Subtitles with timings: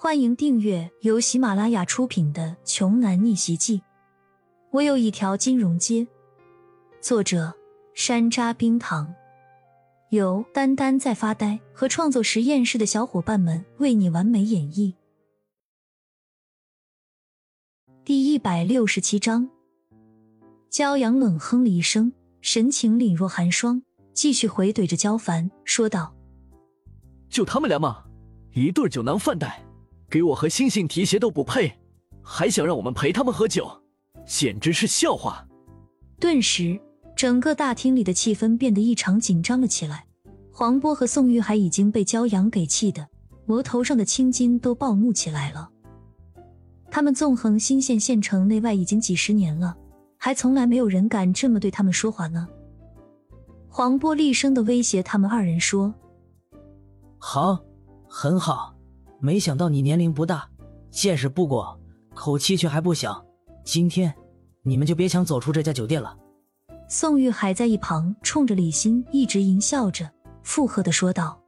[0.00, 3.78] 欢迎订阅由喜马拉雅出品的《穷男逆袭记》。
[4.70, 6.06] 我有一条金融街。
[7.00, 7.52] 作者：
[7.94, 9.12] 山楂冰糖，
[10.10, 14.94] 由丹丹在发呆和创作实验室的小伙伴们为你完美演绎。
[18.04, 19.50] 第一百六十七章，
[20.70, 26.14] 骄阳冷哼了一声，神情凛若寒霜，继续回怼着焦凡说道
[27.28, 28.04] ：“就他们俩吗？
[28.54, 29.60] 一对酒囊饭袋。”
[30.10, 31.72] 给我和星星提鞋都不配，
[32.22, 33.70] 还想让我们陪他们喝酒，
[34.26, 35.46] 简直是笑话！
[36.18, 36.80] 顿时，
[37.14, 40.06] 整个大厅里的气氛变得异常紧张了起来。
[40.50, 43.06] 黄波和宋玉海已经被骄阳给气的，
[43.46, 45.68] 额头上的青筋都暴怒起来了。
[46.90, 49.76] 他们纵横新县县城内外已经几十年了，
[50.16, 52.48] 还从来没有人敢这么对他们说话呢。
[53.68, 55.94] 黄波厉声的威胁他们二人说
[57.18, 57.62] ：“好，
[58.08, 58.74] 很好。”
[59.20, 60.48] 没想到你年龄不大，
[60.90, 61.78] 见识不广，
[62.14, 63.24] 口气却还不小。
[63.64, 64.14] 今天
[64.62, 66.16] 你们就别想走出这家酒店了。
[66.88, 70.08] 宋玉还在一旁冲着李欣一直淫笑着，
[70.42, 71.40] 附和的说道：“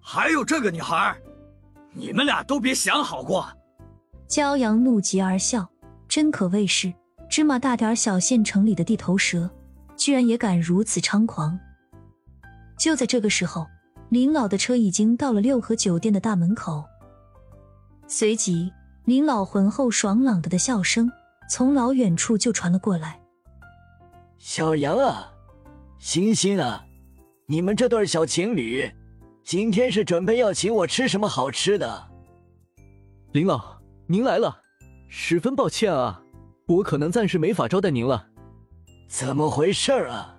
[0.00, 1.16] 还有这个女孩，
[1.92, 3.46] 你们俩都别想好过。”
[4.28, 5.68] 骄阳怒极而笑，
[6.08, 6.94] 真可谓是
[7.28, 9.50] 芝麻大点小县城里的地头蛇，
[9.96, 11.58] 居然也敢如此猖狂。
[12.78, 13.66] 就在这个时候。
[14.12, 16.84] 林老的车已经到了六合酒店的大门口，
[18.06, 18.70] 随即
[19.06, 21.10] 林老浑厚爽朗的的笑声
[21.48, 23.22] 从老远处就传了过来
[24.36, 25.32] ：“小杨啊，
[25.98, 26.84] 欣欣啊，
[27.46, 28.92] 你们这对小情侣，
[29.44, 32.10] 今天是准备要请我吃什么好吃的？”
[33.32, 34.60] 林老，您来了，
[35.08, 36.22] 十分抱歉啊，
[36.66, 38.26] 我可能暂时没法招待您了。
[39.08, 40.36] 怎么回事啊？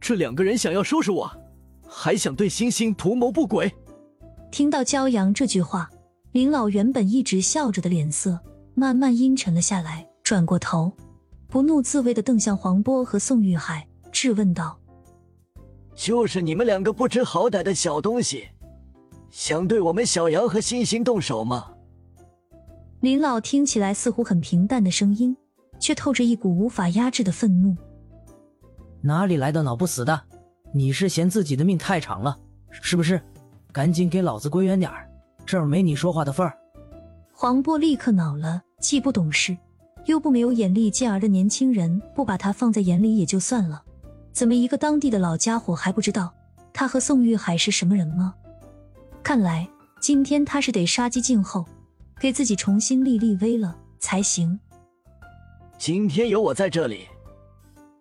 [0.00, 1.39] 这两个人想要收拾我。
[1.92, 3.70] 还想对星星图谋不轨？
[4.52, 5.90] 听到骄阳这句话，
[6.30, 8.38] 林老原本一直笑着的脸色
[8.74, 10.92] 慢慢阴沉了下来，转过头，
[11.48, 14.78] 不怒自威的瞪向黄波和宋玉海，质问道
[15.96, 18.48] ：“就是你们两个不知好歹的小东西，
[19.30, 21.72] 想对我们小杨和星星动手吗？”
[23.00, 25.36] 林老听起来似乎很平淡的声音，
[25.80, 27.76] 却透着一股无法压制的愤怒。
[29.02, 30.22] 哪里来的脑不死的？
[30.72, 32.36] 你是嫌自己的命太长了，
[32.70, 33.20] 是不是？
[33.72, 35.08] 赶紧给老子归远点儿，
[35.46, 36.56] 这儿没你说话的份儿。
[37.32, 39.56] 黄波立刻恼了，既不懂事，
[40.06, 43.82] 又不没有眼力见儿的年轻人，不把他放在眼里也就算了，
[44.32, 46.32] 怎么一个当地的老家伙还不知道
[46.72, 48.34] 他和宋玉海是什么人吗？
[49.22, 49.68] 看来
[50.00, 51.64] 今天他是得杀鸡儆猴，
[52.18, 54.58] 给自己重新立立威了才行。
[55.78, 57.06] 今天有我在这里，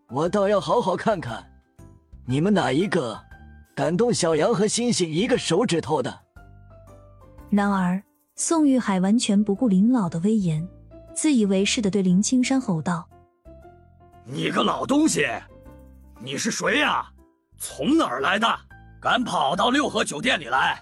[0.09, 1.48] 我倒要好好看看。
[2.29, 3.19] 你们哪一个
[3.75, 6.19] 敢动小杨和星星一个手指头的？
[7.49, 7.99] 然而，
[8.35, 10.69] 宋玉海完全不顾林老的威严，
[11.15, 13.09] 自以为是的对林青山吼道
[14.25, 15.25] ：“你个老东西，
[16.19, 17.03] 你是谁呀？
[17.57, 18.47] 从哪儿来的？
[19.01, 20.79] 敢跑到六合酒店里来，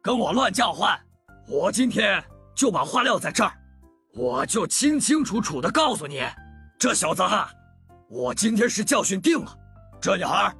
[0.00, 0.98] 跟我乱叫唤！
[1.46, 2.24] 我今天
[2.56, 3.52] 就把话撂在这儿，
[4.14, 6.22] 我就清清楚楚的告诉你，
[6.78, 7.50] 这小子哈，
[8.08, 9.54] 我今天是教训定了。
[10.00, 10.50] 这女孩。”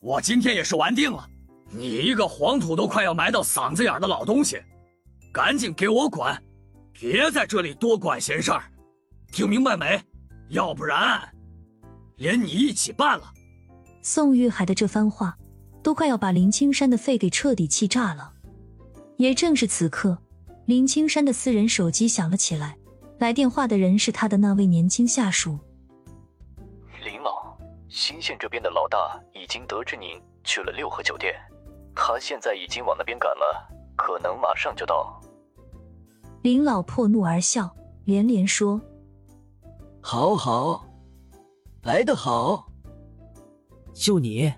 [0.00, 1.28] 我今天也是玩定了，
[1.70, 4.62] 你一个黄土都快要埋到嗓子眼的老东西，
[5.32, 6.32] 赶紧给我滚，
[6.92, 8.62] 别在这里多管闲事儿，
[9.32, 10.00] 听明白没？
[10.50, 11.28] 要不然，
[12.16, 13.32] 连你一起办了。
[14.00, 15.36] 宋玉海的这番话，
[15.82, 18.32] 都快要把林青山的肺给彻底气炸了。
[19.16, 20.16] 也正是此刻，
[20.66, 22.76] 林青山的私人手机响了起来，
[23.18, 25.58] 来电话的人是他的那位年轻下属。
[28.00, 31.34] 新县这边的老大已经得知您去了六合酒店，
[31.96, 35.20] 他现在已经往那边赶了，可能马上就到。
[36.42, 38.80] 林老破怒而笑，连连说
[40.00, 40.86] ：“好好，
[41.82, 42.68] 来得好。
[43.92, 44.54] 就你，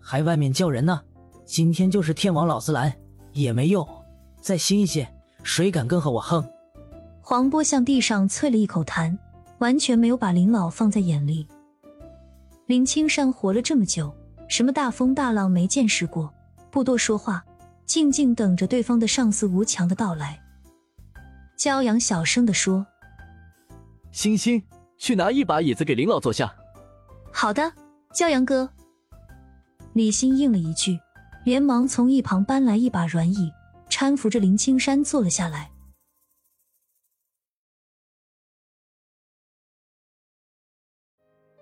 [0.00, 1.00] 还外面叫人呢？
[1.44, 2.98] 今天就是天王老子来
[3.32, 3.88] 也没用，
[4.40, 6.44] 再新县谁敢跟和我横？”
[7.22, 9.16] 黄波向地上啐了一口痰，
[9.58, 11.46] 完全没有把林老放在眼里。
[12.70, 14.14] 林青山活了这么久，
[14.48, 16.32] 什么大风大浪没见识过，
[16.70, 17.44] 不多说话，
[17.84, 20.40] 静静等着对方的上司吴强的到来。
[21.58, 22.86] 骄阳小声的说
[24.14, 24.62] ：“星星，
[24.96, 26.54] 去拿一把椅子给林老坐下。
[27.34, 27.72] ”“好的，
[28.14, 28.70] 骄阳哥。”
[29.92, 30.96] 李欣应了一句，
[31.44, 33.50] 连忙从一旁搬来一把软椅，
[33.90, 35.68] 搀扶着林青山坐了下来。